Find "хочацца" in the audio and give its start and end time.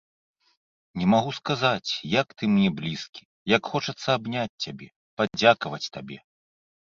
3.73-4.07